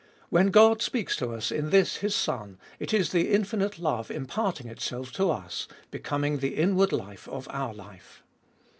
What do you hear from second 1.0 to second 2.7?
to us in this His Son,